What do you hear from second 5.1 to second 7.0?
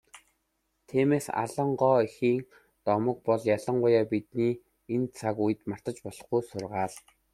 цаг үед мартаж болохгүй сургаал.